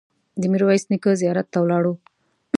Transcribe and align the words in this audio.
د 0.39 0.41
میرویس 0.51 0.83
نیکه 0.91 1.11
زیارت 1.21 1.47
ته 1.53 1.57
ولاړو. 1.61 1.93